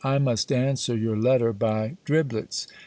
[0.03, 2.65] I must answer your letter by driblets.